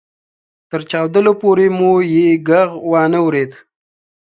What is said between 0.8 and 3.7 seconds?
چاودلو پورې مو يې ږغ وانه اورېد.